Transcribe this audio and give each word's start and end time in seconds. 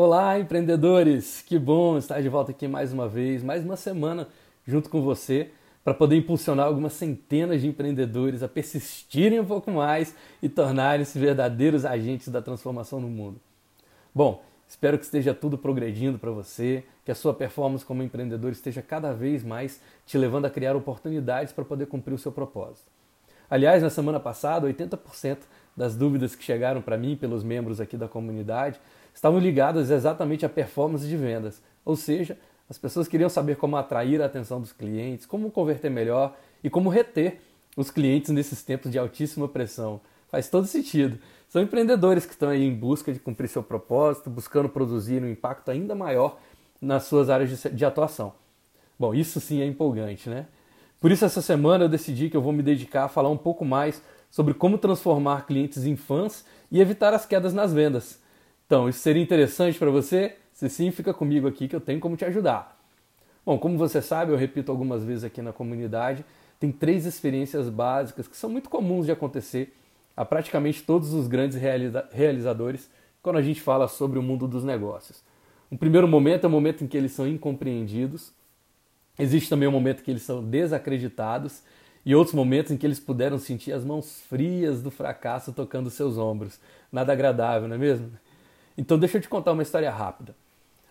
Olá, 0.00 0.38
empreendedores! 0.38 1.42
Que 1.42 1.58
bom 1.58 1.98
estar 1.98 2.22
de 2.22 2.28
volta 2.28 2.52
aqui 2.52 2.68
mais 2.68 2.92
uma 2.92 3.08
vez, 3.08 3.42
mais 3.42 3.64
uma 3.64 3.74
semana 3.74 4.28
junto 4.64 4.88
com 4.88 5.02
você 5.02 5.50
para 5.82 5.92
poder 5.92 6.14
impulsionar 6.14 6.66
algumas 6.66 6.92
centenas 6.92 7.60
de 7.60 7.66
empreendedores 7.66 8.40
a 8.44 8.48
persistirem 8.48 9.40
um 9.40 9.44
pouco 9.44 9.72
mais 9.72 10.14
e 10.40 10.48
tornarem-se 10.48 11.18
verdadeiros 11.18 11.84
agentes 11.84 12.28
da 12.28 12.40
transformação 12.40 13.00
no 13.00 13.08
mundo. 13.08 13.40
Bom, 14.14 14.40
espero 14.68 14.96
que 14.96 15.04
esteja 15.04 15.34
tudo 15.34 15.58
progredindo 15.58 16.16
para 16.16 16.30
você, 16.30 16.84
que 17.04 17.10
a 17.10 17.14
sua 17.16 17.34
performance 17.34 17.84
como 17.84 18.00
empreendedor 18.00 18.52
esteja 18.52 18.80
cada 18.80 19.12
vez 19.12 19.42
mais 19.42 19.80
te 20.06 20.16
levando 20.16 20.44
a 20.44 20.50
criar 20.50 20.76
oportunidades 20.76 21.52
para 21.52 21.64
poder 21.64 21.86
cumprir 21.86 22.14
o 22.14 22.18
seu 22.18 22.30
propósito. 22.30 22.88
Aliás, 23.50 23.82
na 23.82 23.90
semana 23.90 24.20
passada, 24.20 24.68
80% 24.68 25.38
das 25.76 25.96
dúvidas 25.96 26.36
que 26.36 26.44
chegaram 26.44 26.80
para 26.80 26.96
mim 26.96 27.16
pelos 27.16 27.42
membros 27.42 27.80
aqui 27.80 27.96
da 27.96 28.06
comunidade 28.06 28.78
estavam 29.18 29.40
ligadas 29.40 29.90
exatamente 29.90 30.46
à 30.46 30.48
performance 30.48 31.04
de 31.04 31.16
vendas, 31.16 31.60
ou 31.84 31.96
seja, 31.96 32.38
as 32.70 32.78
pessoas 32.78 33.08
queriam 33.08 33.28
saber 33.28 33.56
como 33.56 33.76
atrair 33.76 34.22
a 34.22 34.26
atenção 34.26 34.60
dos 34.60 34.72
clientes, 34.72 35.26
como 35.26 35.50
converter 35.50 35.90
melhor 35.90 36.36
e 36.62 36.70
como 36.70 36.88
reter 36.88 37.40
os 37.76 37.90
clientes 37.90 38.30
nesses 38.30 38.62
tempos 38.62 38.92
de 38.92 38.96
altíssima 38.96 39.48
pressão. 39.48 40.00
Faz 40.28 40.48
todo 40.48 40.68
sentido. 40.68 41.18
São 41.48 41.60
empreendedores 41.60 42.26
que 42.26 42.32
estão 42.32 42.48
aí 42.48 42.62
em 42.62 42.72
busca 42.72 43.12
de 43.12 43.18
cumprir 43.18 43.48
seu 43.48 43.60
propósito, 43.60 44.30
buscando 44.30 44.68
produzir 44.68 45.20
um 45.20 45.28
impacto 45.28 45.68
ainda 45.72 45.96
maior 45.96 46.38
nas 46.80 47.02
suas 47.02 47.28
áreas 47.28 47.60
de, 47.72 47.84
atuação. 47.84 48.32
Bom, 48.96 49.12
isso 49.12 49.40
sim 49.40 49.60
é 49.60 49.66
empolgante, 49.66 50.30
né? 50.30 50.46
Por 51.00 51.10
isso, 51.10 51.24
essa 51.24 51.42
semana 51.42 51.86
eu 51.86 51.88
decidi 51.88 52.30
que 52.30 52.36
eu 52.36 52.42
vou 52.42 52.52
me 52.52 52.62
dedicar 52.62 53.06
a 53.06 53.08
falar 53.08 53.30
um 53.30 53.36
pouco 53.36 53.64
mais 53.64 54.00
sobre 54.30 54.54
como 54.54 54.78
transformar 54.78 55.44
clientes 55.44 55.84
em 55.84 55.96
fãs 55.96 56.44
e 56.70 56.80
evitar 56.80 57.12
as 57.12 57.26
quedas 57.26 57.52
nas 57.52 57.72
vendas. 57.72 58.27
Então, 58.68 58.86
isso 58.86 58.98
seria 58.98 59.22
interessante 59.22 59.78
para 59.78 59.90
você? 59.90 60.36
Se 60.52 60.68
sim, 60.68 60.90
fica 60.90 61.14
comigo 61.14 61.48
aqui 61.48 61.66
que 61.66 61.74
eu 61.74 61.80
tenho 61.80 61.98
como 61.98 62.18
te 62.18 62.26
ajudar. 62.26 62.78
Bom, 63.44 63.58
como 63.58 63.78
você 63.78 64.02
sabe, 64.02 64.30
eu 64.30 64.36
repito 64.36 64.70
algumas 64.70 65.02
vezes 65.02 65.24
aqui 65.24 65.40
na 65.40 65.54
comunidade, 65.54 66.22
tem 66.60 66.70
três 66.70 67.06
experiências 67.06 67.70
básicas 67.70 68.28
que 68.28 68.36
são 68.36 68.50
muito 68.50 68.68
comuns 68.68 69.06
de 69.06 69.12
acontecer 69.12 69.74
a 70.14 70.22
praticamente 70.22 70.82
todos 70.82 71.14
os 71.14 71.26
grandes 71.26 71.56
realiza 71.56 72.06
realizadores 72.12 72.90
quando 73.22 73.36
a 73.38 73.42
gente 73.42 73.58
fala 73.62 73.88
sobre 73.88 74.18
o 74.18 74.22
mundo 74.22 74.46
dos 74.46 74.64
negócios. 74.64 75.22
Um 75.72 75.76
primeiro 75.78 76.06
momento 76.06 76.44
é 76.44 76.46
o 76.46 76.50
momento 76.50 76.84
em 76.84 76.86
que 76.86 76.96
eles 76.98 77.12
são 77.12 77.26
incompreendidos, 77.26 78.32
existe 79.18 79.48
também 79.48 79.66
o 79.66 79.72
momento 79.72 80.00
em 80.00 80.04
que 80.04 80.10
eles 80.10 80.24
são 80.24 80.44
desacreditados 80.44 81.62
e 82.04 82.14
outros 82.14 82.34
momentos 82.34 82.70
em 82.70 82.76
que 82.76 82.86
eles 82.86 83.00
puderam 83.00 83.38
sentir 83.38 83.72
as 83.72 83.82
mãos 83.82 84.20
frias 84.28 84.82
do 84.82 84.90
fracasso 84.90 85.54
tocando 85.54 85.88
seus 85.88 86.18
ombros. 86.18 86.60
Nada 86.92 87.14
agradável, 87.14 87.66
não 87.66 87.76
é 87.76 87.78
mesmo? 87.78 88.10
Então 88.78 88.96
deixa 88.96 89.18
eu 89.18 89.20
te 89.20 89.28
contar 89.28 89.50
uma 89.50 89.62
história 89.62 89.90
rápida. 89.90 90.36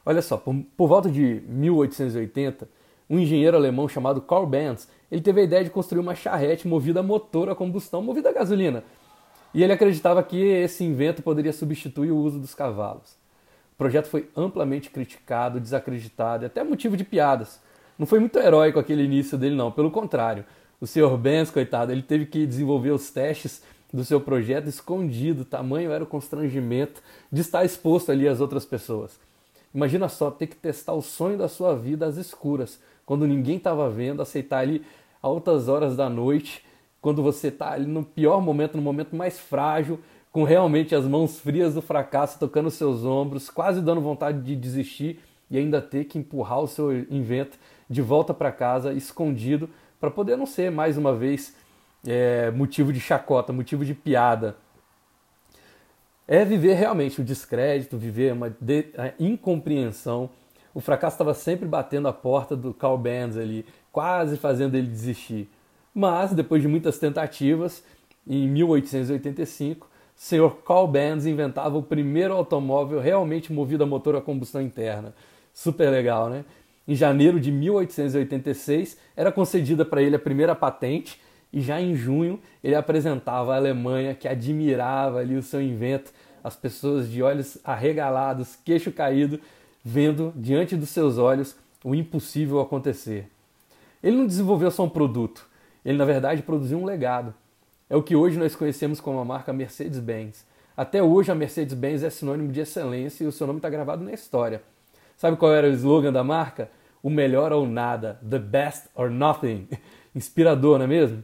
Olha 0.05 0.21
só, 0.21 0.35
por, 0.35 0.53
por 0.75 0.89
volta 0.89 1.09
de 1.09 1.41
1880, 1.47 2.67
um 3.09 3.17
engenheiro 3.17 3.55
alemão 3.55 3.87
chamado 3.87 4.19
Karl 4.19 4.45
Benz, 4.45 4.89
ele 5.09 5.21
teve 5.21 5.39
a 5.39 5.43
ideia 5.45 5.63
de 5.63 5.69
construir 5.69 6.01
uma 6.01 6.13
charrete 6.13 6.67
movida 6.67 6.99
a 6.99 7.03
motor 7.03 7.49
a 7.49 7.55
combustão, 7.55 8.01
movida 8.01 8.27
a 8.27 8.33
gasolina. 8.33 8.83
E 9.53 9.63
ele 9.63 9.71
acreditava 9.71 10.21
que 10.21 10.37
esse 10.37 10.83
invento 10.83 11.23
poderia 11.23 11.53
substituir 11.53 12.11
o 12.11 12.17
uso 12.17 12.39
dos 12.39 12.53
cavalos. 12.53 13.13
O 13.71 13.77
projeto 13.77 14.07
foi 14.07 14.29
amplamente 14.35 14.89
criticado, 14.89 15.59
desacreditado 15.59 16.43
e 16.43 16.47
até 16.47 16.63
motivo 16.65 16.97
de 16.97 17.05
piadas. 17.05 17.61
Não 17.97 18.05
foi 18.05 18.19
muito 18.19 18.37
heróico 18.37 18.79
aquele 18.79 19.03
início 19.03 19.37
dele, 19.37 19.55
não. 19.55 19.71
Pelo 19.71 19.89
contrário, 19.89 20.43
o 20.81 20.85
Sr. 20.85 21.17
Benz, 21.17 21.49
coitado, 21.49 21.91
ele 21.91 22.01
teve 22.01 22.25
que 22.25 22.45
desenvolver 22.45 22.91
os 22.91 23.09
testes 23.09 23.63
do 23.91 24.03
seu 24.03 24.19
projeto 24.19 24.67
escondido, 24.67 25.45
tamanho 25.45 25.91
era 25.91 26.03
o 26.03 26.07
constrangimento 26.07 27.01
de 27.31 27.41
estar 27.41 27.63
exposto 27.63 28.11
ali 28.11 28.27
às 28.27 28.41
outras 28.41 28.65
pessoas. 28.65 29.19
Imagina 29.73 30.09
só 30.09 30.31
ter 30.31 30.47
que 30.47 30.55
testar 30.55 30.93
o 30.93 31.01
sonho 31.01 31.37
da 31.37 31.47
sua 31.47 31.75
vida 31.75 32.05
às 32.05 32.17
escuras, 32.17 32.79
quando 33.05 33.27
ninguém 33.27 33.57
estava 33.57 33.89
vendo, 33.89 34.21
aceitar 34.21 34.59
ali 34.59 34.83
altas 35.21 35.67
horas 35.67 35.95
da 35.95 36.09
noite, 36.09 36.63
quando 37.01 37.23
você 37.23 37.47
está 37.47 37.71
ali 37.71 37.85
no 37.85 38.03
pior 38.03 38.41
momento, 38.41 38.75
no 38.75 38.81
momento 38.81 39.15
mais 39.15 39.39
frágil, 39.39 39.99
com 40.31 40.43
realmente 40.43 40.93
as 40.93 41.05
mãos 41.05 41.39
frias 41.39 41.73
do 41.73 41.81
fracasso 41.81 42.37
tocando 42.37 42.69
seus 42.69 43.05
ombros, 43.05 43.49
quase 43.49 43.81
dando 43.81 44.01
vontade 44.01 44.41
de 44.41 44.55
desistir 44.55 45.19
e 45.49 45.57
ainda 45.57 45.81
ter 45.81 46.05
que 46.05 46.19
empurrar 46.19 46.59
o 46.59 46.67
seu 46.67 46.91
invento 47.09 47.57
de 47.89 48.01
volta 48.01 48.33
para 48.33 48.51
casa 48.51 48.93
escondido 48.93 49.69
para 49.99 50.11
poder 50.11 50.35
não 50.35 50.45
ser 50.45 50.69
mais 50.69 50.97
uma 50.97 51.15
vez 51.15 51.55
é, 52.07 52.49
motivo 52.51 52.93
de 52.93 53.01
chacota, 53.01 53.51
motivo 53.51 53.83
de 53.83 53.93
piada. 53.93 54.55
É 56.25 56.45
viver 56.45 56.75
realmente 56.75 57.19
o 57.19 57.23
descrédito, 57.23 57.97
viver 57.97 58.31
uma 58.31 58.55
de, 58.61 58.85
incompreensão. 59.19 60.29
O 60.73 60.79
fracasso 60.79 61.15
estava 61.15 61.33
sempre 61.33 61.67
batendo 61.67 62.07
a 62.07 62.13
porta 62.13 62.55
do 62.55 62.73
Carl 62.73 62.97
Benz 62.97 63.35
ali, 63.35 63.65
quase 63.91 64.37
fazendo 64.37 64.75
ele 64.75 64.87
desistir. 64.87 65.49
Mas, 65.93 66.31
depois 66.31 66.61
de 66.61 66.67
muitas 66.67 66.97
tentativas, 66.97 67.83
em 68.25 68.47
1885, 68.47 69.87
o 69.87 69.89
Sr. 70.15 70.49
Carl 70.65 70.87
Benz 70.87 71.25
inventava 71.25 71.77
o 71.77 71.83
primeiro 71.83 72.33
automóvel 72.33 73.01
realmente 73.01 73.51
movido 73.51 73.83
a 73.83 73.87
motor 73.87 74.15
a 74.15 74.21
combustão 74.21 74.61
interna. 74.61 75.13
Super 75.53 75.89
legal, 75.89 76.29
né? 76.29 76.45
Em 76.87 76.95
janeiro 76.95 77.39
de 77.39 77.51
1886, 77.51 78.97
era 79.15 79.31
concedida 79.31 79.83
para 79.83 80.01
ele 80.01 80.15
a 80.15 80.19
primeira 80.19 80.55
patente 80.55 81.19
e 81.57 81.61
já 81.61 81.81
em 81.81 81.95
junho 81.95 82.39
ele 82.63 82.75
apresentava 82.75 83.51
a 83.51 83.57
Alemanha 83.57 84.13
que 84.13 84.27
admirava 84.27 85.17
ali 85.17 85.35
o 85.35 85.41
seu 85.41 85.59
invento, 85.59 86.13
as 86.43 86.55
pessoas 86.55 87.09
de 87.09 87.23
olhos 87.23 87.57
arregalados, 87.63 88.55
queixo 88.63 88.91
caído, 88.91 89.39
vendo 89.83 90.31
diante 90.35 90.75
dos 90.75 90.89
seus 90.89 91.17
olhos 91.17 91.55
o 91.83 91.95
impossível 91.95 92.59
acontecer. 92.59 93.27
Ele 94.03 94.17
não 94.17 94.27
desenvolveu 94.27 94.69
só 94.69 94.83
um 94.83 94.89
produto, 94.89 95.47
ele 95.83 95.97
na 95.97 96.05
verdade 96.05 96.43
produziu 96.43 96.77
um 96.77 96.85
legado. 96.85 97.33
É 97.89 97.95
o 97.95 98.03
que 98.03 98.15
hoje 98.15 98.37
nós 98.37 98.55
conhecemos 98.55 99.01
como 99.01 99.17
a 99.17 99.25
marca 99.25 99.51
Mercedes-Benz. 99.51 100.45
Até 100.75 101.01
hoje 101.01 101.31
a 101.31 101.35
Mercedes-Benz 101.35 102.03
é 102.03 102.11
sinônimo 102.11 102.51
de 102.51 102.59
excelência 102.59 103.23
e 103.23 103.27
o 103.27 103.31
seu 103.31 103.47
nome 103.47 103.57
está 103.57 103.69
gravado 103.69 104.03
na 104.03 104.13
história. 104.13 104.61
Sabe 105.15 105.37
qual 105.37 105.55
era 105.55 105.65
o 105.65 105.71
slogan 105.71 106.13
da 106.13 106.23
marca? 106.23 106.69
O 107.01 107.09
melhor 107.09 107.51
ou 107.51 107.65
nada, 107.65 108.19
the 108.29 108.37
best 108.37 108.89
or 108.93 109.09
nothing. 109.09 109.67
Inspirador, 110.13 110.77
não 110.77 110.85
é 110.85 110.87
mesmo? 110.87 111.23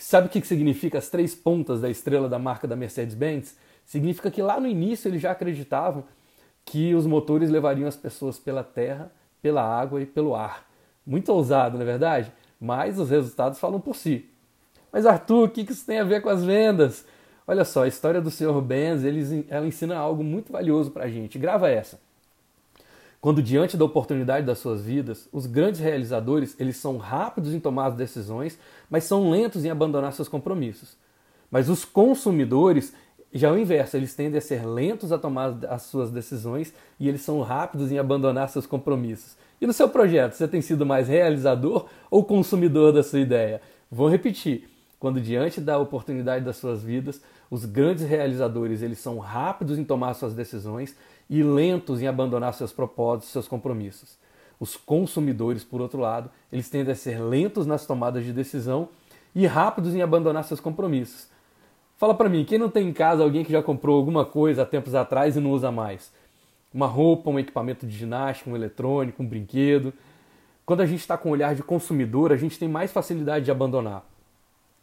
Sabe 0.00 0.28
o 0.28 0.30
que 0.30 0.40
significa 0.46 0.96
as 0.96 1.10
três 1.10 1.34
pontas 1.34 1.82
da 1.82 1.90
estrela 1.90 2.26
da 2.26 2.38
marca 2.38 2.66
da 2.66 2.74
Mercedes-Benz? 2.74 3.54
Significa 3.84 4.30
que 4.30 4.40
lá 4.40 4.58
no 4.58 4.66
início 4.66 5.08
eles 5.08 5.20
já 5.20 5.30
acreditavam 5.30 6.04
que 6.64 6.94
os 6.94 7.06
motores 7.06 7.50
levariam 7.50 7.86
as 7.86 7.96
pessoas 7.96 8.38
pela 8.38 8.64
terra, 8.64 9.12
pela 9.42 9.62
água 9.62 10.00
e 10.00 10.06
pelo 10.06 10.34
ar. 10.34 10.66
Muito 11.06 11.30
ousado, 11.30 11.76
não 11.76 11.82
é 11.82 11.86
verdade? 11.86 12.32
Mas 12.58 12.98
os 12.98 13.10
resultados 13.10 13.58
falam 13.58 13.78
por 13.78 13.94
si. 13.94 14.24
Mas 14.90 15.04
Arthur, 15.04 15.48
o 15.48 15.50
que 15.50 15.70
isso 15.70 15.84
tem 15.84 15.98
a 15.98 16.04
ver 16.04 16.22
com 16.22 16.30
as 16.30 16.42
vendas? 16.42 17.04
Olha 17.46 17.64
só, 17.66 17.84
a 17.84 17.88
história 17.88 18.22
do 18.22 18.30
Sr. 18.30 18.58
Benz, 18.62 19.02
ela 19.50 19.66
ensina 19.66 19.98
algo 19.98 20.24
muito 20.24 20.50
valioso 20.50 20.90
para 20.90 21.04
a 21.04 21.10
gente. 21.10 21.38
Grava 21.38 21.68
essa. 21.68 22.00
Quando 23.20 23.42
diante 23.42 23.76
da 23.76 23.84
oportunidade 23.84 24.46
das 24.46 24.58
suas 24.58 24.82
vidas, 24.82 25.28
os 25.30 25.46
grandes 25.46 25.80
realizadores, 25.80 26.56
eles 26.58 26.78
são 26.78 26.96
rápidos 26.96 27.52
em 27.52 27.60
tomar 27.60 27.86
as 27.86 27.94
decisões, 27.94 28.58
mas 28.88 29.04
são 29.04 29.30
lentos 29.30 29.64
em 29.64 29.70
abandonar 29.70 30.12
seus 30.12 30.28
compromissos. 30.28 30.96
Mas 31.50 31.68
os 31.68 31.84
consumidores 31.84 32.94
já 33.32 33.52
o 33.52 33.58
inverso, 33.58 33.96
eles 33.96 34.14
tendem 34.14 34.38
a 34.38 34.40
ser 34.40 34.66
lentos 34.66 35.12
a 35.12 35.18
tomar 35.18 35.56
as 35.68 35.82
suas 35.82 36.10
decisões 36.10 36.74
e 36.98 37.08
eles 37.08 37.22
são 37.22 37.40
rápidos 37.42 37.92
em 37.92 37.98
abandonar 37.98 38.48
seus 38.48 38.66
compromissos. 38.66 39.36
E 39.60 39.66
no 39.66 39.72
seu 39.72 39.88
projeto, 39.88 40.32
você 40.32 40.48
tem 40.48 40.60
sido 40.60 40.84
mais 40.84 41.06
realizador 41.06 41.86
ou 42.10 42.24
consumidor 42.24 42.92
da 42.92 43.04
sua 43.04 43.20
ideia? 43.20 43.60
Vou 43.90 44.08
repetir. 44.08 44.68
Quando 44.98 45.20
diante 45.20 45.60
da 45.60 45.78
oportunidade 45.78 46.44
das 46.44 46.56
suas 46.56 46.82
vidas, 46.82 47.22
os 47.50 47.64
grandes 47.64 48.04
realizadores, 48.04 48.82
eles 48.82 48.98
são 48.98 49.18
rápidos 49.18 49.78
em 49.78 49.84
tomar 49.84 50.12
suas 50.14 50.34
decisões 50.34 50.96
e 51.30 51.44
lentos 51.44 52.02
em 52.02 52.08
abandonar 52.08 52.52
seus 52.52 52.72
propósitos, 52.72 53.30
seus 53.30 53.46
compromissos. 53.46 54.18
Os 54.58 54.76
consumidores, 54.76 55.62
por 55.62 55.80
outro 55.80 56.00
lado, 56.00 56.28
eles 56.52 56.68
tendem 56.68 56.92
a 56.92 56.96
ser 56.96 57.20
lentos 57.20 57.66
nas 57.66 57.86
tomadas 57.86 58.24
de 58.24 58.32
decisão 58.32 58.88
e 59.32 59.46
rápidos 59.46 59.94
em 59.94 60.02
abandonar 60.02 60.42
seus 60.42 60.58
compromissos. 60.58 61.28
Fala 61.96 62.14
para 62.14 62.28
mim, 62.28 62.44
quem 62.44 62.58
não 62.58 62.68
tem 62.68 62.88
em 62.88 62.92
casa 62.92 63.22
alguém 63.22 63.44
que 63.44 63.52
já 63.52 63.62
comprou 63.62 63.96
alguma 63.96 64.24
coisa 64.24 64.62
há 64.62 64.66
tempos 64.66 64.94
atrás 64.94 65.36
e 65.36 65.40
não 65.40 65.52
usa 65.52 65.70
mais? 65.70 66.12
Uma 66.74 66.86
roupa, 66.86 67.30
um 67.30 67.38
equipamento 67.38 67.86
de 67.86 67.96
ginástica, 67.96 68.50
um 68.50 68.56
eletrônico, 68.56 69.22
um 69.22 69.26
brinquedo. 69.26 69.92
Quando 70.66 70.80
a 70.80 70.86
gente 70.86 71.00
está 71.00 71.16
com 71.16 71.28
o 71.28 71.32
olhar 71.32 71.54
de 71.54 71.62
consumidor, 71.62 72.32
a 72.32 72.36
gente 72.36 72.58
tem 72.58 72.68
mais 72.68 72.92
facilidade 72.92 73.44
de 73.44 73.50
abandonar. 73.50 74.04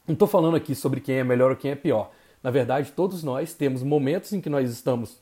Não 0.07 0.13
estou 0.13 0.27
falando 0.27 0.55
aqui 0.55 0.73
sobre 0.73 1.01
quem 1.01 1.15
é 1.17 1.23
melhor 1.23 1.51
ou 1.51 1.57
quem 1.57 1.71
é 1.71 1.75
pior. 1.75 2.11
Na 2.41 2.51
verdade, 2.51 2.93
todos 2.93 3.23
nós 3.23 3.53
temos 3.53 3.83
momentos 3.83 4.31
em 4.31 4.39
que 4.39 4.49
nós 4.49 4.71
estamos 4.71 5.19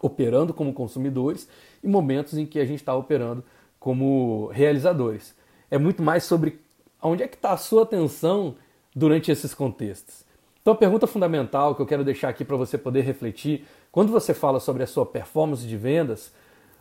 operando 0.00 0.54
como 0.54 0.72
consumidores 0.72 1.48
e 1.82 1.88
momentos 1.88 2.36
em 2.36 2.46
que 2.46 2.58
a 2.58 2.64
gente 2.64 2.80
está 2.80 2.94
operando 2.94 3.44
como 3.78 4.46
realizadores. 4.52 5.34
É 5.70 5.78
muito 5.78 6.02
mais 6.02 6.24
sobre 6.24 6.60
onde 7.02 7.22
é 7.22 7.28
que 7.28 7.36
está 7.36 7.52
a 7.52 7.56
sua 7.56 7.82
atenção 7.82 8.56
durante 8.94 9.30
esses 9.30 9.54
contextos. 9.54 10.24
Então 10.60 10.74
a 10.74 10.76
pergunta 10.76 11.06
fundamental 11.06 11.74
que 11.74 11.82
eu 11.82 11.86
quero 11.86 12.04
deixar 12.04 12.28
aqui 12.28 12.44
para 12.44 12.56
você 12.56 12.76
poder 12.76 13.00
refletir 13.00 13.66
Quando 13.90 14.12
você 14.12 14.34
fala 14.34 14.60
sobre 14.60 14.82
a 14.82 14.86
sua 14.86 15.04
performance 15.04 15.66
de 15.66 15.76
vendas, 15.76 16.32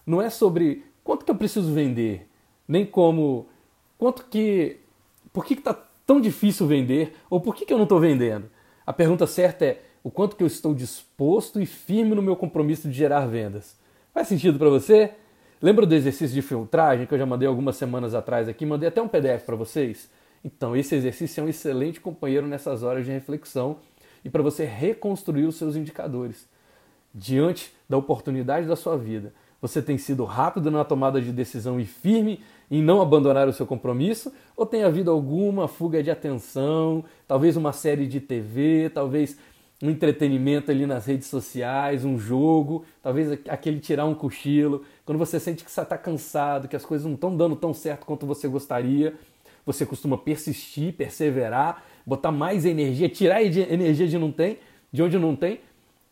não 0.06 0.22
é 0.22 0.30
sobre 0.30 0.86
quanto 1.04 1.26
que 1.26 1.32
eu 1.32 1.36
preciso 1.36 1.74
vender, 1.74 2.28
nem 2.68 2.86
como 2.86 3.48
quanto 3.98 4.26
que 4.26 4.80
por 5.34 5.44
que 5.46 5.56
está 5.56 5.74
tão 6.06 6.20
difícil 6.22 6.68
vender 6.68 7.16
ou 7.30 7.40
por 7.40 7.56
que, 7.56 7.66
que 7.66 7.74
eu 7.74 7.78
não 7.78 7.86
estou 7.86 8.00
vendendo. 8.00 8.50
A 8.86 8.94
pergunta 8.94 9.26
certa 9.28 9.66
é 9.66 9.82
o 10.04 10.10
quanto 10.10 10.36
que 10.36 10.44
eu 10.44 10.48
estou 10.48 10.74
disposto 10.74 11.62
e 11.62 11.66
firme 11.66 12.16
no 12.16 12.22
meu 12.22 12.36
compromisso 12.36 12.88
de 12.88 12.94
gerar 12.94 13.26
vendas. 13.26 13.76
Faz 14.14 14.28
sentido 14.28 14.58
para 14.58 14.70
você? 14.70 15.12
Lembra 15.62 15.86
do 15.86 15.94
exercício 15.94 16.34
de 16.34 16.42
filtragem 16.42 17.06
que 17.06 17.14
eu 17.14 17.18
já 17.18 17.26
mandei 17.26 17.48
algumas 17.48 17.76
semanas 17.76 18.14
atrás 18.14 18.48
aqui? 18.48 18.66
Mandei 18.66 18.88
até 18.88 19.02
um 19.02 19.08
PDF 19.08 19.44
para 19.46 19.56
vocês. 19.56 20.10
Então, 20.44 20.76
esse 20.76 20.96
exercício 20.96 21.42
é 21.42 21.44
um 21.44 21.50
excelente 21.50 22.00
companheiro 22.00 22.48
nessas 22.48 22.82
horas 22.82 23.06
de 23.06 23.12
reflexão 23.12 23.78
e 24.24 24.30
para 24.30 24.42
você 24.42 24.66
reconstruir 24.66 25.46
os 25.46 25.56
seus 25.56 25.76
indicadores. 25.76 26.48
Diante 27.14 27.74
da 27.90 27.98
oportunidade 27.98 28.68
da 28.68 28.76
sua 28.76 28.98
vida, 28.98 29.34
você 29.62 29.82
tem 29.82 29.98
sido 29.98 30.24
rápido 30.24 30.72
na 30.72 30.86
tomada 30.86 31.22
de 31.22 31.32
decisão 31.34 31.80
e 31.80 31.86
firme 31.86 32.40
em 32.72 32.82
não 32.82 33.02
abandonar 33.02 33.48
o 33.48 33.54
seu 33.54 33.66
compromisso? 33.66 34.32
Ou 34.56 34.66
tem 34.66 34.84
havido 34.84 35.12
alguma 35.12 35.68
fuga 35.68 36.02
de 36.02 36.10
atenção, 36.10 37.04
talvez 37.28 37.58
uma 37.58 37.74
série 37.74 38.08
de 38.08 38.22
TV, 38.22 38.90
talvez 38.94 39.38
um 39.82 39.90
entretenimento 39.90 40.72
ali 40.72 40.86
nas 40.86 41.06
redes 41.06 41.28
sociais, 41.28 42.04
um 42.04 42.18
jogo, 42.20 42.84
talvez 43.02 43.32
aquele 43.48 43.80
tirar 43.80 44.06
um 44.06 44.14
cochilo, 44.14 44.84
quando 45.06 45.18
você 45.18 45.40
sente 45.40 45.64
que 45.64 45.72
você 45.72 45.82
está 45.82 45.98
cansado, 45.98 46.68
que 46.68 46.76
as 46.76 46.86
coisas 46.86 47.06
não 47.06 47.14
estão 47.14 47.36
dando 47.36 47.56
tão 47.56 47.74
certo 47.74 48.06
quanto 48.06 48.26
você 48.26 48.48
gostaria, 48.48 49.14
você 49.66 49.86
costuma 49.86 50.18
persistir, 50.18 50.94
perseverar, 50.94 51.84
botar 52.06 52.32
mais 52.32 52.66
energia, 52.66 53.08
tirar 53.08 53.42
energia 53.42 54.08
de 54.08 54.18
não 54.18 54.32
tem, 54.32 54.58
de 54.92 55.02
onde 55.02 55.18
não 55.18 55.36
tem, 55.36 55.62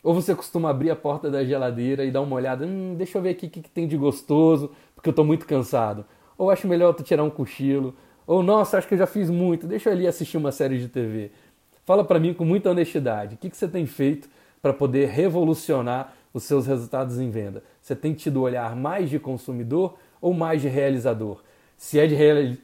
ou 0.02 0.14
você 0.14 0.34
costuma 0.34 0.70
abrir 0.70 0.90
a 0.90 0.96
porta 0.96 1.30
da 1.30 1.44
geladeira 1.44 2.04
e 2.04 2.10
dar 2.10 2.20
uma 2.20 2.36
olhada, 2.36 2.64
hum, 2.64 2.94
deixa 2.96 3.18
eu 3.18 3.22
ver 3.22 3.30
aqui 3.30 3.46
o 3.46 3.50
que, 3.50 3.60
que 3.60 3.70
tem 3.70 3.86
de 3.86 3.96
gostoso, 3.96 4.70
porque 4.94 5.08
eu 5.08 5.12
estou 5.12 5.24
muito 5.24 5.46
cansado. 5.46 6.04
Ou 6.38 6.50
acho 6.50 6.68
melhor 6.68 6.94
tu 6.94 7.02
tirar 7.02 7.24
um 7.24 7.30
cochilo, 7.30 7.94
ou 8.26 8.42
nossa, 8.42 8.78
acho 8.78 8.86
que 8.86 8.94
eu 8.94 8.98
já 8.98 9.06
fiz 9.06 9.28
muito, 9.28 9.66
deixa 9.66 9.88
eu 9.88 9.92
ali 9.92 10.06
assistir 10.06 10.36
uma 10.36 10.52
série 10.52 10.78
de 10.78 10.88
TV. 10.88 11.30
Fala 11.88 12.04
para 12.04 12.20
mim 12.20 12.34
com 12.34 12.44
muita 12.44 12.68
honestidade, 12.68 13.34
o 13.34 13.38
que, 13.38 13.48
que 13.48 13.56
você 13.56 13.66
tem 13.66 13.86
feito 13.86 14.28
para 14.60 14.74
poder 14.74 15.08
revolucionar 15.08 16.12
os 16.34 16.42
seus 16.44 16.66
resultados 16.66 17.18
em 17.18 17.30
venda? 17.30 17.64
Você 17.80 17.96
tem 17.96 18.12
tido 18.12 18.42
olhar 18.42 18.76
mais 18.76 19.08
de 19.08 19.18
consumidor 19.18 19.96
ou 20.20 20.34
mais 20.34 20.60
de 20.60 20.68
realizador? 20.68 21.42
Se 21.78 21.98
é 21.98 22.06
de 22.06 22.14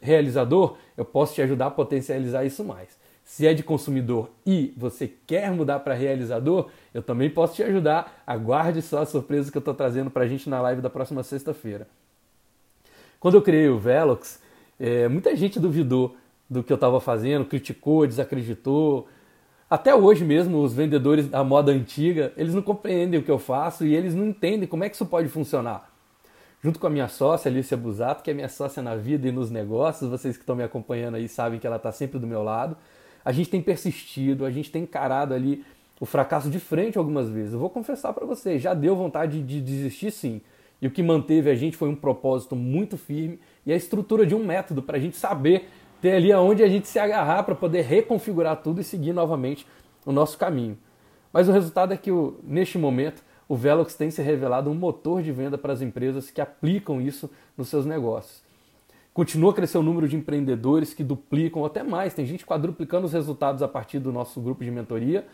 realizador, 0.02 0.76
eu 0.94 1.06
posso 1.06 1.32
te 1.32 1.40
ajudar 1.40 1.68
a 1.68 1.70
potencializar 1.70 2.44
isso 2.44 2.62
mais. 2.62 2.98
Se 3.24 3.46
é 3.46 3.54
de 3.54 3.62
consumidor 3.62 4.28
e 4.44 4.74
você 4.76 5.10
quer 5.26 5.50
mudar 5.50 5.78
para 5.78 5.94
realizador, 5.94 6.68
eu 6.92 7.02
também 7.02 7.30
posso 7.30 7.54
te 7.54 7.62
ajudar. 7.62 8.22
Aguarde 8.26 8.82
só 8.82 8.98
a 8.98 9.06
surpresa 9.06 9.50
que 9.50 9.56
eu 9.56 9.60
estou 9.60 9.72
trazendo 9.72 10.10
para 10.10 10.24
a 10.24 10.28
gente 10.28 10.50
na 10.50 10.60
live 10.60 10.82
da 10.82 10.90
próxima 10.90 11.22
sexta-feira. 11.22 11.88
Quando 13.18 13.36
eu 13.36 13.42
criei 13.42 13.70
o 13.70 13.78
Velox, 13.78 14.38
é, 14.78 15.08
muita 15.08 15.34
gente 15.34 15.58
duvidou 15.58 16.14
do 16.50 16.62
que 16.62 16.70
eu 16.70 16.74
estava 16.74 17.00
fazendo, 17.00 17.46
criticou, 17.46 18.06
desacreditou. 18.06 19.08
Até 19.68 19.94
hoje 19.94 20.24
mesmo, 20.24 20.62
os 20.62 20.74
vendedores 20.74 21.28
da 21.28 21.42
moda 21.42 21.72
antiga, 21.72 22.32
eles 22.36 22.54
não 22.54 22.62
compreendem 22.62 23.18
o 23.18 23.22
que 23.22 23.30
eu 23.30 23.38
faço 23.38 23.86
e 23.86 23.94
eles 23.94 24.14
não 24.14 24.26
entendem 24.26 24.68
como 24.68 24.84
é 24.84 24.88
que 24.88 24.94
isso 24.94 25.06
pode 25.06 25.28
funcionar. 25.28 25.90
Junto 26.62 26.78
com 26.78 26.86
a 26.86 26.90
minha 26.90 27.08
sócia, 27.08 27.50
Alicia 27.50 27.76
Busato, 27.76 28.22
que 28.22 28.30
é 28.30 28.34
minha 28.34 28.48
sócia 28.48 28.82
na 28.82 28.94
vida 28.94 29.28
e 29.28 29.32
nos 29.32 29.50
negócios, 29.50 30.08
vocês 30.10 30.36
que 30.36 30.42
estão 30.42 30.56
me 30.56 30.62
acompanhando 30.62 31.16
aí 31.16 31.28
sabem 31.28 31.58
que 31.58 31.66
ela 31.66 31.76
está 31.76 31.92
sempre 31.92 32.18
do 32.18 32.26
meu 32.26 32.42
lado. 32.42 32.76
A 33.24 33.32
gente 33.32 33.50
tem 33.50 33.60
persistido, 33.60 34.44
a 34.44 34.50
gente 34.50 34.70
tem 34.70 34.82
encarado 34.82 35.34
ali 35.34 35.64
o 36.00 36.06
fracasso 36.06 36.50
de 36.50 36.58
frente 36.58 36.98
algumas 36.98 37.28
vezes. 37.28 37.54
Eu 37.54 37.58
vou 37.58 37.70
confessar 37.70 38.12
para 38.12 38.26
vocês, 38.26 38.62
já 38.62 38.74
deu 38.74 38.94
vontade 38.94 39.42
de 39.42 39.60
desistir 39.60 40.10
sim. 40.10 40.40
E 40.80 40.86
o 40.86 40.90
que 40.90 41.02
manteve 41.02 41.50
a 41.50 41.54
gente 41.54 41.76
foi 41.76 41.88
um 41.88 41.96
propósito 41.96 42.54
muito 42.54 42.96
firme 42.96 43.38
e 43.64 43.72
a 43.72 43.76
estrutura 43.76 44.26
de 44.26 44.34
um 44.34 44.44
método 44.44 44.82
para 44.82 44.96
a 44.98 45.00
gente 45.00 45.16
saber 45.16 45.68
ter 46.04 46.16
ali 46.16 46.30
aonde 46.30 46.62
a 46.62 46.68
gente 46.68 46.86
se 46.86 46.98
agarrar 46.98 47.44
para 47.44 47.54
poder 47.54 47.80
reconfigurar 47.80 48.58
tudo 48.58 48.78
e 48.78 48.84
seguir 48.84 49.14
novamente 49.14 49.66
o 50.04 50.12
nosso 50.12 50.36
caminho. 50.36 50.76
Mas 51.32 51.48
o 51.48 51.52
resultado 51.52 51.94
é 51.94 51.96
que, 51.96 52.10
neste 52.42 52.76
momento, 52.76 53.22
o 53.48 53.56
Velox 53.56 53.94
tem 53.94 54.10
se 54.10 54.20
revelado 54.20 54.68
um 54.68 54.74
motor 54.74 55.22
de 55.22 55.32
venda 55.32 55.56
para 55.56 55.72
as 55.72 55.80
empresas 55.80 56.30
que 56.30 56.42
aplicam 56.42 57.00
isso 57.00 57.30
nos 57.56 57.68
seus 57.68 57.86
negócios. 57.86 58.42
Continua 59.14 59.52
a 59.52 59.54
crescer 59.54 59.78
o 59.78 59.82
número 59.82 60.06
de 60.06 60.14
empreendedores 60.14 60.92
que 60.92 61.02
duplicam 61.02 61.60
ou 61.62 61.66
até 61.66 61.82
mais. 61.82 62.12
Tem 62.12 62.26
gente 62.26 62.44
quadruplicando 62.44 63.06
os 63.06 63.14
resultados 63.14 63.62
a 63.62 63.68
partir 63.68 63.98
do 63.98 64.12
nosso 64.12 64.42
grupo 64.42 64.62
de 64.62 64.70
mentoria 64.70 65.26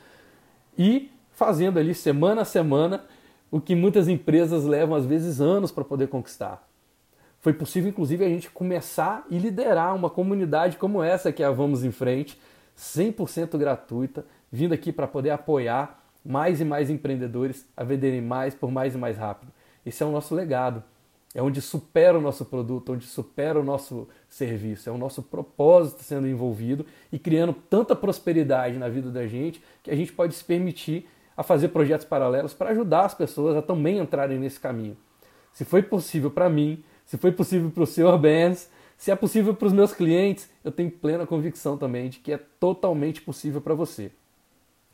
e 0.79 1.11
fazendo 1.33 1.81
ali 1.81 1.97
semana 1.97 2.43
a 2.43 2.45
semana 2.45 3.07
o 3.51 3.61
que 3.61 3.75
muitas 3.75 4.07
empresas 4.07 4.65
levam 4.65 4.95
às 4.95 5.05
vezes 5.05 5.41
anos 5.41 5.73
para 5.73 5.83
poder 5.83 6.07
conquistar. 6.07 6.70
Foi 7.41 7.55
possível, 7.55 7.89
inclusive, 7.89 8.25
a 8.25 8.29
gente 8.29 8.51
começar 8.51 9.25
e 9.31 9.39
liderar 9.39 9.95
uma 9.95 10.11
comunidade 10.11 10.77
como 10.77 11.03
essa 11.03 11.33
que 11.33 11.43
é 11.43 11.47
a 11.47 11.51
Vamos 11.51 11.83
em 11.83 11.91
Frente, 11.91 12.39
100% 12.77 13.57
gratuita, 13.57 14.27
vindo 14.53 14.75
aqui 14.75 14.93
para 14.93 15.07
poder 15.07 15.31
apoiar 15.31 16.05
mais 16.25 16.61
e 16.61 16.65
mais 16.65 16.91
empreendedores 16.91 17.67
a 17.75 17.83
venderem 17.83 18.21
mais 18.21 18.55
por 18.55 18.71
mais 18.71 18.95
e 18.95 18.99
mais 18.99 19.17
rápido. 19.17 19.51
Esse 19.87 20.03
é 20.03 20.07
o 20.07 20.11
nosso 20.11 20.35
legado. 20.35 20.83
É 21.35 21.41
onde 21.41 21.63
supera 21.63 22.19
o 22.19 22.21
nosso 22.21 22.45
produto, 22.45 22.93
onde 22.93 23.07
supera 23.07 23.59
o 23.59 23.65
nosso 23.65 24.09
serviço. 24.29 24.89
É 24.89 24.93
o 24.93 24.99
nosso 24.99 25.23
propósito 25.23 26.03
sendo 26.03 26.27
envolvido 26.27 26.85
e 27.11 27.19
criando 27.19 27.55
tanta 27.55 27.95
prosperidade 27.95 28.77
na 28.79 28.89
vida 28.89 29.11
da 29.11 29.27
gente 29.27 29.63
que 29.83 29.91
a 29.91 29.97
gente 29.97 30.13
pode 30.13 30.35
se 30.35 30.45
permitir 30.45 31.09
a 31.37 31.43
fazer 31.43 31.69
projetos 31.69 32.05
paralelos 32.05 32.53
para 32.53 32.71
ajudar 32.71 33.07
as 33.07 33.15
pessoas 33.15 33.57
a 33.57 33.63
também 33.63 33.99
entrarem 33.99 34.39
nesse 34.39 34.61
caminho. 34.61 34.97
Se 35.55 35.65
foi 35.65 35.83
possível 35.83 36.31
para 36.31 36.51
mim, 36.51 36.83
se 37.11 37.19
foi 37.19 37.33
possível 37.33 37.73
para 37.73 37.83
o 37.83 37.87
Sr. 37.89 38.17
Benz, 38.17 38.71
se 38.97 39.11
é 39.11 39.17
possível 39.17 39.53
para 39.53 39.67
os 39.67 39.73
meus 39.73 39.93
clientes, 39.93 40.49
eu 40.63 40.71
tenho 40.71 40.89
plena 40.89 41.27
convicção 41.27 41.77
também 41.77 42.09
de 42.09 42.21
que 42.21 42.33
é 42.33 42.39
totalmente 42.61 43.21
possível 43.21 43.61
para 43.61 43.75
você. 43.75 44.13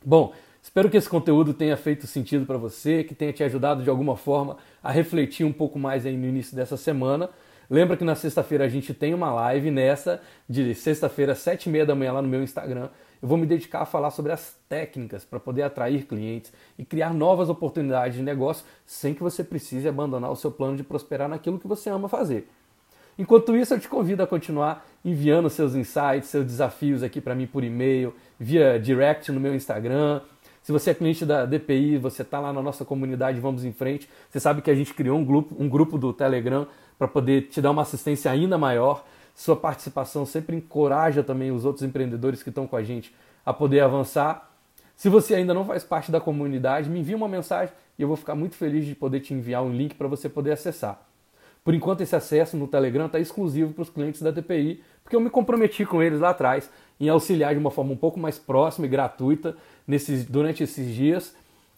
Bom, 0.03 0.33
espero 0.59 0.89
que 0.89 0.97
esse 0.97 1.07
conteúdo 1.07 1.53
tenha 1.53 1.77
feito 1.77 2.07
sentido 2.07 2.43
para 2.43 2.57
você, 2.57 3.03
que 3.03 3.13
tenha 3.13 3.31
te 3.31 3.43
ajudado 3.43 3.83
de 3.83 3.89
alguma 3.91 4.17
forma 4.17 4.57
a 4.81 4.91
refletir 4.91 5.45
um 5.45 5.53
pouco 5.53 5.77
mais 5.77 6.07
aí 6.07 6.17
no 6.17 6.25
início 6.25 6.55
dessa 6.55 6.75
semana. 6.75 7.29
Lembra 7.69 7.95
que 7.95 8.03
na 8.03 8.15
sexta-feira 8.15 8.65
a 8.65 8.69
gente 8.69 8.95
tem 8.95 9.13
uma 9.13 9.31
live 9.31 9.69
nessa, 9.69 10.19
de 10.49 10.73
sexta-feira, 10.73 11.35
sete 11.35 11.67
e 11.67 11.71
meia 11.71 11.85
da 11.85 11.93
manhã 11.93 12.13
lá 12.13 12.21
no 12.23 12.27
meu 12.27 12.41
Instagram. 12.41 12.89
Eu 13.21 13.27
vou 13.27 13.37
me 13.37 13.45
dedicar 13.45 13.81
a 13.81 13.85
falar 13.85 14.11
sobre 14.11 14.31
as 14.31 14.55
técnicas 14.69 15.25
para 15.25 15.39
poder 15.39 15.63
atrair 15.63 16.05
clientes 16.05 16.51
e 16.77 16.85
criar 16.85 17.13
novas 17.13 17.49
oportunidades 17.49 18.17
de 18.17 18.23
negócio 18.23 18.65
sem 18.85 19.13
que 19.13 19.23
você 19.23 19.43
precise 19.43 19.87
abandonar 19.87 20.31
o 20.31 20.35
seu 20.35 20.51
plano 20.51 20.77
de 20.77 20.83
prosperar 20.83 21.27
naquilo 21.27 21.59
que 21.59 21.67
você 21.67 21.89
ama 21.89 22.07
fazer. 22.07 22.47
Enquanto 23.17 23.55
isso, 23.55 23.73
eu 23.73 23.79
te 23.79 23.89
convido 23.89 24.21
a 24.21 24.27
continuar 24.27 24.85
enviando 25.03 25.49
seus 25.49 25.73
insights, 25.73 26.29
seus 26.29 26.45
desafios 26.45 27.01
aqui 27.01 27.19
para 27.19 27.33
mim 27.33 27.47
por 27.47 27.63
e-mail, 27.63 28.13
via 28.39 28.79
direct 28.79 29.31
no 29.31 29.39
meu 29.39 29.55
Instagram. 29.55 30.21
Se 30.61 30.71
você 30.71 30.91
é 30.91 30.93
cliente 30.93 31.25
da 31.25 31.45
DPI, 31.45 31.97
você 31.97 32.21
está 32.21 32.39
lá 32.39 32.53
na 32.53 32.61
nossa 32.61 32.85
comunidade 32.85 33.39
Vamos 33.39 33.65
em 33.65 33.71
Frente, 33.71 34.07
você 34.29 34.39
sabe 34.39 34.61
que 34.61 34.69
a 34.69 34.75
gente 34.75 34.93
criou 34.93 35.17
um 35.17 35.25
grupo, 35.25 35.55
um 35.57 35.67
grupo 35.67 35.97
do 35.97 36.13
Telegram 36.13 36.67
para 36.99 37.07
poder 37.07 37.43
te 37.43 37.59
dar 37.61 37.71
uma 37.71 37.81
assistência 37.81 38.29
ainda 38.29 38.57
maior. 38.57 39.03
Sua 39.37 39.55
participação 39.55 40.25
sempre 40.25 40.55
encoraja 40.55 41.21
também 41.21 41.51
os 41.51 41.63
outros 41.63 41.83
empreendedores 41.83 42.41
que 42.41 42.49
estão 42.49 42.65
com 42.65 42.75
a 42.75 42.81
gente 42.81 43.13
a 43.45 43.53
poder 43.53 43.81
avançar. 43.81 44.51
Se 44.95 45.09
você 45.09 45.35
ainda 45.35 45.53
não 45.53 45.63
faz 45.63 45.83
parte 45.83 46.11
da 46.11 46.19
comunidade, 46.19 46.89
me 46.89 47.01
envie 47.01 47.13
uma 47.13 47.27
mensagem 47.27 47.71
e 47.99 48.01
eu 48.01 48.07
vou 48.07 48.17
ficar 48.17 48.33
muito 48.33 48.55
feliz 48.55 48.83
de 48.83 48.95
poder 48.95 49.19
te 49.19 49.35
enviar 49.35 49.61
um 49.61 49.71
link 49.71 49.93
para 49.93 50.07
você 50.07 50.27
poder 50.27 50.53
acessar. 50.53 50.99
Por 51.63 51.75
enquanto, 51.75 52.01
esse 52.01 52.15
acesso 52.15 52.57
no 52.57 52.67
Telegram 52.67 53.05
está 53.05 53.19
exclusivo 53.19 53.73
para 53.73 53.83
os 53.83 53.91
clientes 53.91 54.23
da 54.23 54.33
TPI, 54.33 54.81
porque 55.03 55.15
eu 55.15 55.21
me 55.21 55.29
comprometi 55.29 55.85
com 55.85 56.01
eles 56.01 56.19
lá 56.19 56.31
atrás 56.31 56.67
em 56.99 57.07
auxiliar 57.07 57.53
de 57.53 57.59
uma 57.59 57.69
forma 57.69 57.93
um 57.93 57.97
pouco 57.97 58.19
mais 58.19 58.39
próxima 58.39 58.87
e 58.87 58.89
gratuita 58.89 59.55
nesses, 59.85 60.25
durante 60.25 60.63
esses 60.63 60.91
dias, 60.95 61.35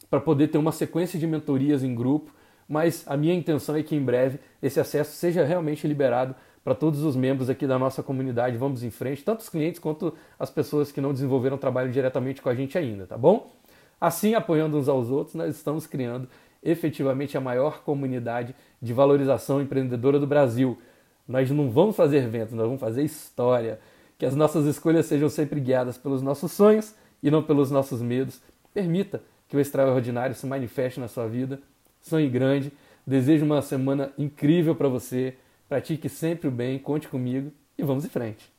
para 0.09 0.21
poder 0.21 0.47
ter 0.47 0.57
uma 0.57 0.71
sequência 0.71 1.19
de 1.19 1.27
mentorias 1.27 1.83
em 1.83 1.93
grupo. 1.93 2.31
Mas 2.69 3.03
a 3.05 3.17
minha 3.17 3.33
intenção 3.33 3.75
é 3.75 3.83
que 3.83 3.97
em 3.97 4.01
breve 4.01 4.39
esse 4.63 4.79
acesso 4.79 5.11
seja 5.11 5.43
realmente 5.43 5.85
liberado 5.85 6.33
para 6.69 6.75
todos 6.75 7.01
os 7.01 7.15
membros 7.15 7.49
aqui 7.49 7.65
da 7.65 7.79
nossa 7.79 8.03
comunidade. 8.03 8.55
Vamos 8.55 8.83
em 8.83 8.91
frente, 8.91 9.23
tanto 9.23 9.39
os 9.39 9.49
clientes 9.49 9.79
quanto 9.79 10.13
as 10.37 10.51
pessoas 10.51 10.91
que 10.91 11.01
não 11.01 11.11
desenvolveram 11.11 11.57
trabalho 11.57 11.91
diretamente 11.91 12.43
com 12.43 12.49
a 12.49 12.53
gente 12.53 12.77
ainda, 12.77 13.07
tá 13.07 13.17
bom? 13.17 13.51
Assim, 13.99 14.35
apoiando 14.35 14.77
uns 14.77 14.87
aos 14.87 15.09
outros, 15.09 15.33
nós 15.33 15.55
estamos 15.55 15.87
criando 15.87 16.29
efetivamente 16.61 17.35
a 17.35 17.41
maior 17.41 17.81
comunidade 17.81 18.53
de 18.79 18.93
valorização 18.93 19.59
empreendedora 19.59 20.19
do 20.19 20.27
Brasil. 20.27 20.77
Nós 21.27 21.49
não 21.49 21.71
vamos 21.71 21.95
fazer 21.95 22.17
eventos, 22.17 22.53
nós 22.53 22.67
vamos 22.67 22.79
fazer 22.79 23.01
história. 23.01 23.79
Que 24.19 24.27
as 24.27 24.35
nossas 24.35 24.67
escolhas 24.67 25.07
sejam 25.07 25.27
sempre 25.27 25.59
guiadas 25.59 25.97
pelos 25.97 26.21
nossos 26.21 26.51
sonhos 26.51 26.93
e 27.23 27.31
não 27.31 27.41
pelos 27.41 27.71
nossos 27.71 27.99
medos. 27.99 28.39
Permita 28.71 29.23
que 29.47 29.57
o 29.57 29.59
extraordinário 29.59 30.35
se 30.35 30.45
manifeste 30.45 30.99
na 30.99 31.07
sua 31.07 31.27
vida. 31.27 31.59
Sonhe 31.99 32.29
grande. 32.29 32.71
Desejo 33.07 33.43
uma 33.43 33.59
semana 33.63 34.13
incrível 34.19 34.75
para 34.75 34.87
você. 34.87 35.33
Pratique 35.69 36.09
sempre 36.09 36.47
o 36.47 36.51
bem, 36.51 36.79
conte 36.79 37.07
comigo 37.07 37.53
e 37.77 37.83
vamos 37.83 38.03
em 38.03 38.09
frente. 38.09 38.51